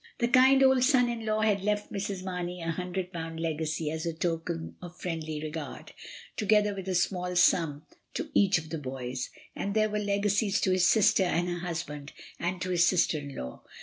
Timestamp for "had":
1.41-1.61